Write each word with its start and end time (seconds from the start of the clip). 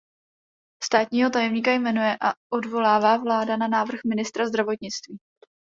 Státního 0.83 1.29
tajemníka 1.29 1.71
jmenuje 1.71 2.17
a 2.21 2.33
odvolává 2.51 3.17
vláda 3.17 3.57
na 3.57 3.67
návrh 3.67 3.99
ministra 4.05 4.47
zdravotnictví. 4.47 5.17